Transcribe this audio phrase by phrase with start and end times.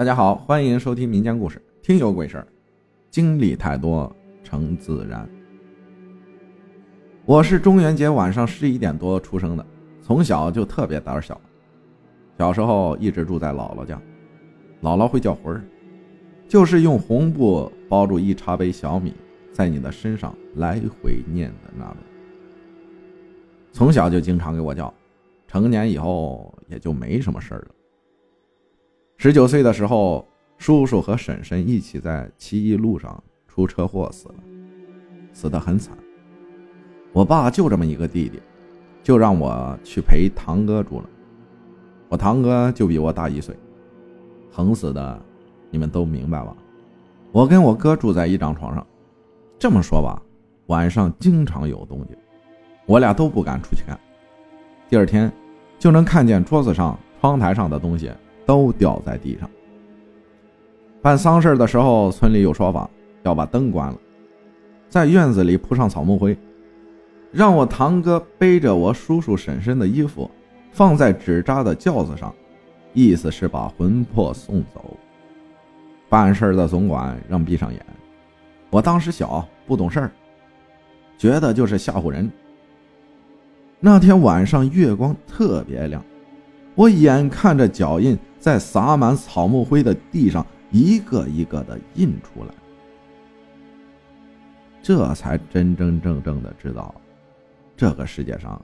[0.00, 2.46] 大家好，欢迎收听民间故事，听有鬼事儿，
[3.10, 4.10] 经历太多
[4.42, 5.28] 成自然。
[7.26, 9.66] 我是中元节晚上十一点多出生的，
[10.00, 11.38] 从小就特别胆小。
[12.38, 14.00] 小时候一直住在姥姥家，
[14.80, 15.62] 姥姥会叫魂儿，
[16.48, 19.12] 就是用红布包住一茶杯小米，
[19.52, 21.96] 在你的身上来回念的那种。
[23.70, 24.90] 从小就经常给我叫，
[25.46, 27.66] 成年以后也就没什么事儿了。
[29.22, 30.26] 十九岁的时候，
[30.56, 34.36] 叔叔和婶婶一起在七一路上出车祸死了，
[35.34, 35.94] 死得很惨。
[37.12, 38.40] 我爸就这么一个弟弟，
[39.02, 41.04] 就让我去陪堂哥住了。
[42.08, 43.54] 我堂哥就比我大一岁，
[44.50, 45.20] 横死的，
[45.70, 46.56] 你们都明白吧？
[47.30, 48.86] 我跟我哥住在一张床上，
[49.58, 50.22] 这么说吧，
[50.68, 52.16] 晚上经常有动静，
[52.86, 54.00] 我俩都不敢出去看。
[54.88, 55.30] 第二天，
[55.78, 58.10] 就能看见桌子上、窗台上的东西。
[58.50, 59.48] 都掉在地上。
[61.00, 62.90] 办丧事的时候，村里有说法，
[63.22, 63.96] 要把灯关了，
[64.88, 66.36] 在院子里铺上草木灰，
[67.30, 70.28] 让我堂哥背着我叔叔婶婶的衣服，
[70.72, 72.34] 放在纸扎的轿子上，
[72.92, 74.96] 意思是把魂魄送走。
[76.08, 77.80] 办事的总管让闭上眼，
[78.68, 80.10] 我当时小不懂事儿，
[81.16, 82.28] 觉得就是吓唬人。
[83.78, 86.04] 那天晚上月光特别亮。
[86.74, 92.54] 我眼看着脚印在洒满草木灰的地上一个一个的印出来，
[94.80, 96.94] 这才真真正正的知道，
[97.76, 98.60] 这个世界上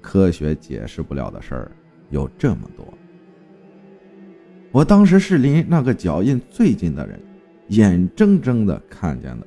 [0.00, 1.72] 科学解释不了的事儿
[2.10, 2.86] 有这么多。
[4.70, 7.20] 我当时是离那个脚印最近的人，
[7.68, 9.46] 眼睁睁的看见的。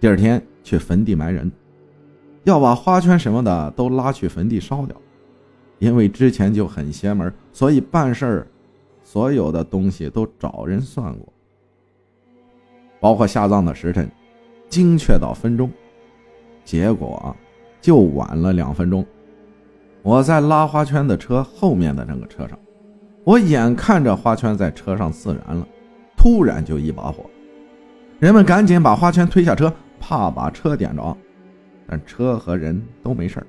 [0.00, 1.50] 第二天去坟地埋人。
[2.48, 4.96] 要把花圈什么的都拉去坟地烧掉，
[5.78, 8.46] 因为之前就很邪门，所以办事儿，
[9.04, 11.30] 所有的东西都找人算过，
[13.00, 14.10] 包括下葬的时辰，
[14.70, 15.70] 精确到分钟。
[16.64, 17.36] 结果
[17.82, 19.04] 就晚了两分钟。
[20.02, 22.58] 我在拉花圈的车后面的那个车上，
[23.24, 25.68] 我眼看着花圈在车上自燃了，
[26.16, 27.26] 突然就一把火，
[28.18, 31.14] 人们赶紧把花圈推下车，怕把车点着。
[31.90, 33.44] 但车和人都没事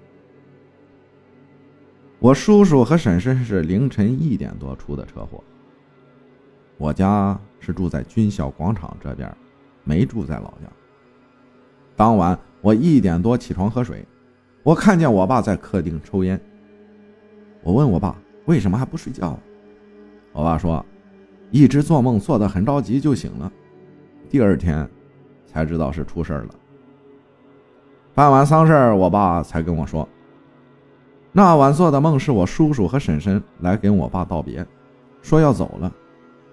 [2.20, 5.44] 我叔叔和婶婶是凌晨一点多出的车祸。
[6.78, 9.30] 我家是住在军校广场这边，
[9.84, 10.72] 没住在老家。
[11.98, 14.06] 当晚我一点多起床喝水，
[14.64, 16.40] 我看见我爸在客厅抽烟。
[17.62, 19.38] 我问我爸为什么还不睡觉？
[20.32, 20.86] 我爸说，
[21.52, 23.52] 一直做梦做得很着急就醒了，
[24.30, 24.90] 第二天
[25.46, 26.59] 才知道是出事了。
[28.20, 30.06] 办完丧事我爸才跟我说，
[31.32, 34.68] 那晚做的梦是我叔叔和婶婶来跟我爸道别，
[35.22, 35.90] 说要走了。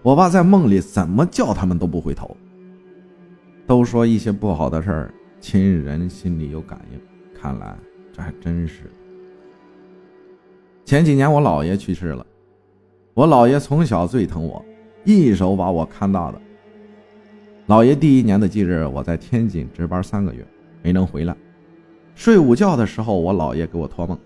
[0.00, 2.36] 我爸在梦里怎么叫他们都不回头。
[3.66, 7.00] 都说一些不好的事儿，亲人心里有感应，
[7.34, 7.76] 看来
[8.12, 8.82] 这还真是。
[10.84, 12.24] 前几年我姥爷去世了，
[13.12, 14.64] 我姥爷从小最疼我，
[15.02, 16.40] 一手把我看大的。
[17.66, 20.46] 姥爷第一年的忌日，我在天津值班三个月，
[20.80, 21.36] 没能回来。
[22.16, 24.18] 睡午觉的时候，我姥爷给我托梦，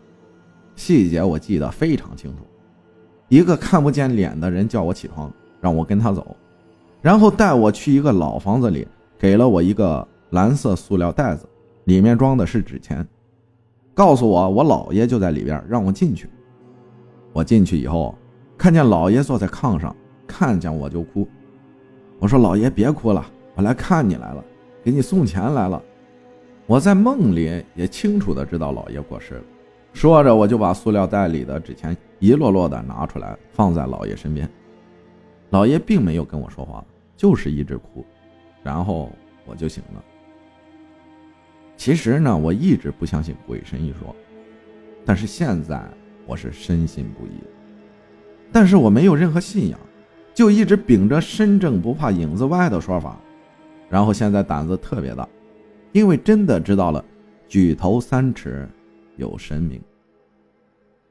[0.77, 2.45] 细节我记得非常清楚。
[3.29, 5.31] 一个看不见脸的人叫我起床，
[5.61, 6.37] 让我跟他走，
[7.03, 8.87] 然后带我去一个老房子里，
[9.19, 11.45] 给了我一个蓝色塑料袋子，
[11.85, 13.05] 里面装的是纸钱，
[13.93, 16.31] 告诉我我姥爷就在里边，让我进去。
[17.33, 18.17] 我进去以后，
[18.57, 19.95] 看见姥爷坐在炕上，
[20.29, 21.29] 看见我就哭。
[22.21, 23.27] 我说：“姥爷别哭了，
[23.57, 24.45] 我来看你来了，
[24.85, 25.83] 给你送钱来了。”
[26.71, 29.43] 我在梦里也清楚的知道老爷过世了，
[29.93, 34.49] 说着我就把塑料袋里的纸钱一摞摞的拿出来放在老爷身边。
[35.49, 36.85] 老爷并没有跟我说话，
[37.17, 38.07] 就是一直哭，
[38.63, 39.11] 然后
[39.47, 40.05] 我就醒了。
[41.77, 44.15] 其实呢，我一直不相信鬼神一说，
[45.05, 45.83] 但是现在
[46.25, 47.31] 我是深信不疑。
[48.53, 49.81] 但是我没有任何信仰，
[50.33, 53.19] 就一直秉着身正不怕影子歪的说法，
[53.89, 55.29] 然后现在胆子特别大。
[55.93, 57.05] 因为真的知道了，
[57.49, 58.69] 举头三尺
[59.17, 59.81] 有神明。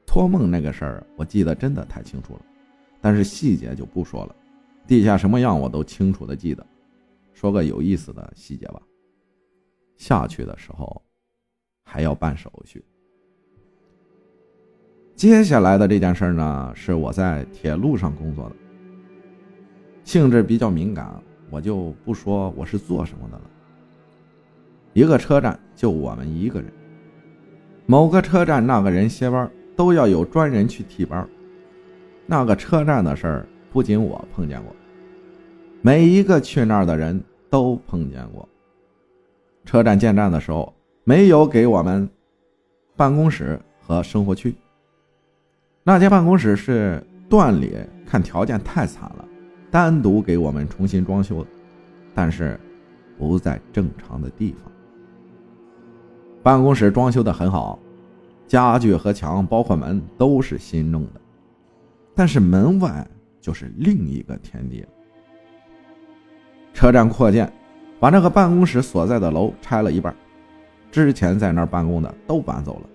[0.06, 2.40] 托梦那个事儿，我记得真的太清楚了，
[3.00, 4.34] 但是细节就不说了。
[4.86, 6.66] 地下什么样我都清楚的记得。
[7.32, 8.82] 说个有意思的细节吧。
[9.96, 11.00] 下去的时候
[11.84, 12.84] 还要办手续。
[15.14, 18.56] 接下来的这件事呢，是我在铁路上工作的，
[20.02, 23.50] 性质比较敏感，我就不说我是做什么的了。
[24.92, 26.70] 一个车站就我们一个人，
[27.86, 31.26] 某个车站那个人歇班都要有专人去替班。
[32.26, 34.74] 那个车站的事儿，不仅我碰见过，
[35.80, 38.48] 每一个去那儿的人都碰见过。
[39.64, 40.72] 车站建站的时候，
[41.04, 42.08] 没有给我们
[42.96, 44.54] 办公室和生活区。
[45.82, 49.24] 那间办公室是段里看条件太惨了，
[49.70, 51.50] 单独给我们重新装修的，
[52.14, 52.58] 但是
[53.18, 54.70] 不在正常的地方。
[56.42, 57.78] 办公室装修的很好，
[58.46, 61.20] 家具和墙，包括门都是新弄的，
[62.14, 63.06] 但是门外
[63.40, 64.88] 就是另一个天地了。
[66.72, 67.52] 车站扩建，
[67.98, 70.14] 把那个办公室所在的楼拆了一半，
[70.90, 72.88] 之前在那儿办公的都搬走了，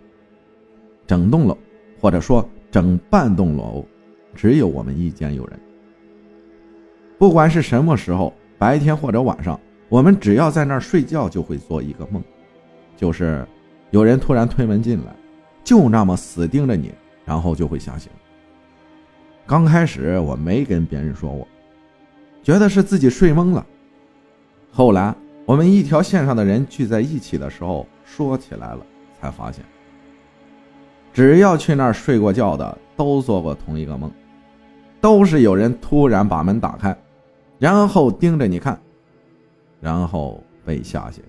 [1.06, 1.56] 整栋楼
[2.02, 3.86] 或者说整半栋楼，
[4.34, 5.60] 只有我们一间有人。
[7.20, 12.24] 不管是什么时候，白天或者晚上，我们只要在那儿睡觉，就会做一个梦。
[12.96, 13.46] 就是
[13.92, 15.16] 有人突然推门进来，
[15.64, 16.92] 就那么死盯着你，
[17.26, 18.12] 然后就会吓醒。
[19.46, 21.48] 刚开始我没跟别人说过，
[22.42, 23.66] 觉得是自己睡懵了。
[24.72, 25.14] 后来
[25.46, 28.80] 我们一条线上的人聚在一起的时候说起来了，
[29.22, 29.64] 才发现，
[31.14, 34.12] 只要去那儿睡过觉的，都做过同一个梦，
[35.00, 36.98] 都是有人突然把门打开，
[37.60, 38.80] 然后盯着你看，
[39.80, 41.24] 然后被吓醒。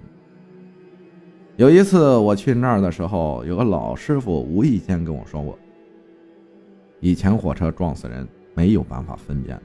[1.57, 5.59] 有一次我去那儿的时候，有个老师傅无意间跟我说过
[7.01, 9.59] ：“以前火车撞死人没有办法分辨，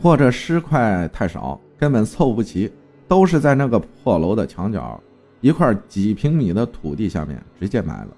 [0.00, 2.72] 或者尸块太少，根本凑不齐，
[3.06, 4.98] 都是在那个破楼的墙角
[5.42, 8.16] 一块几平米的土地下面直接埋了。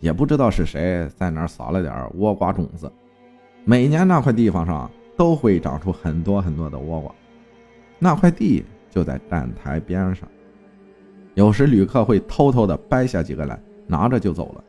[0.00, 2.90] 也不知道是谁在那儿撒了点倭瓜种子，
[3.64, 7.14] 每年那块地方上都会长出很多很多的倭瓜。
[8.00, 10.28] 那块地就在站台边上。”
[11.34, 14.64] 有时旅客会偷偷的掰下几个来，拿着就走了。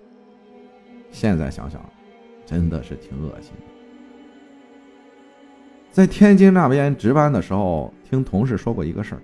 [1.11, 1.79] 现在想想，
[2.45, 3.65] 真的是挺恶心的。
[5.91, 9.21] 在天津那边值班的时候，听同事说过一个事儿：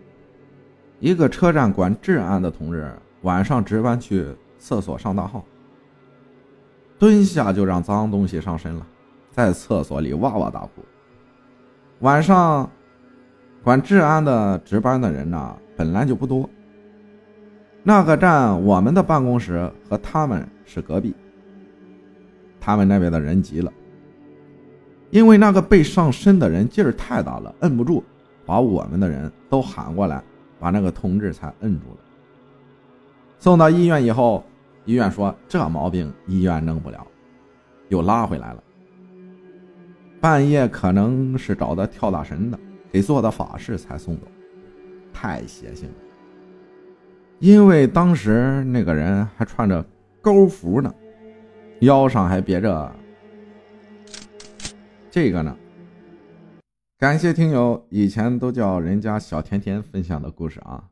[1.00, 2.90] 一个车站管治安的同志
[3.24, 4.26] 晚上值班去
[4.58, 5.44] 厕所上大号，
[6.98, 8.88] 蹲下就让脏东西上身了，
[9.32, 10.70] 在厕所里哇哇大哭。
[12.00, 12.70] 晚上
[13.64, 16.50] 管治安的值班的人呢，本来就不多。
[17.83, 21.16] 那个站，我们的办公室和他们是隔壁。
[22.60, 23.74] 他们那边的人急了，
[25.10, 28.04] 因为那个被上身的人劲儿太大了，摁不住，
[28.45, 30.24] 把我们的人都喊过来，
[30.60, 31.98] 把那个同志才摁住了。
[33.39, 34.45] 送到医院以后，
[34.86, 37.07] 医院说这毛病医院弄不了，
[37.89, 38.63] 又拉回来了。
[40.19, 42.60] 半夜可能是找的跳大神的，
[42.92, 44.27] 给做的法事才送走，
[45.12, 45.95] 太邪性了。
[47.42, 49.84] 因为当时那个人还穿着
[50.22, 50.94] 钩服呢，
[51.80, 52.96] 腰上还别着
[55.10, 55.58] 这个呢。
[57.00, 60.88] 感谢听友以前都叫人家小甜甜分享的故事啊，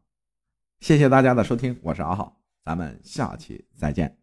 [0.80, 2.36] 谢谢大家的收听，我是阿浩，
[2.66, 4.19] 咱们下期再见。